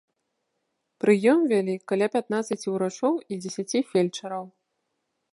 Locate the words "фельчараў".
3.91-4.45